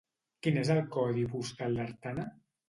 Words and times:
Quin 0.45 0.55
és 0.61 0.71
el 0.75 0.79
codi 0.95 1.27
postal 1.35 1.79
d'Artana? 1.81 2.27